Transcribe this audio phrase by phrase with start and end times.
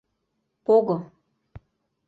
[0.65, 0.97] ПОГО